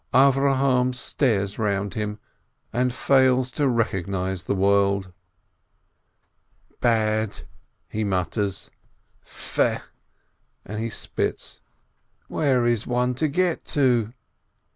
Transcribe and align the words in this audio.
Avrohom 0.15 0.95
stares 0.95 1.59
round 1.59 1.93
him, 1.93 2.17
and 2.73 2.91
fails 2.91 3.51
to 3.51 3.67
recognize 3.67 4.45
the 4.45 4.55
world. 4.55 5.13
"Bad!" 6.79 7.41
he 7.87 8.03
mutters. 8.03 8.71
"Fe!" 9.21 9.77
and 10.65 10.81
he 10.81 10.89
spits. 10.89 11.59
"Where 12.27 12.65
is 12.65 12.87
one 12.87 13.13
to 13.13 13.27
get 13.27 13.63
to?" 13.77 14.13